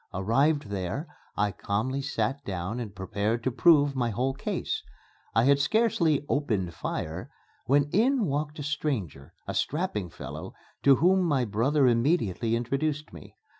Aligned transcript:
Arrived 0.15 0.69
there, 0.71 1.05
I 1.37 1.51
calmly 1.51 2.01
sat 2.01 2.43
down 2.43 2.79
and 2.79 2.95
prepared 2.95 3.43
to 3.43 3.51
prove 3.51 3.95
my 3.95 4.09
whole 4.09 4.33
case. 4.33 4.81
I 5.35 5.43
had 5.43 5.59
scarcely 5.59 6.25
"opened 6.27 6.73
fire" 6.73 7.29
when 7.67 7.87
in 7.91 8.25
walked 8.25 8.57
a 8.57 8.63
stranger 8.63 9.35
a 9.47 9.53
strapping 9.53 10.09
fellow, 10.09 10.55
to 10.81 10.95
whom 10.95 11.21
my 11.21 11.45
brother 11.45 11.85
immediately 11.85 12.55
introduced 12.55 13.13
me. 13.13 13.35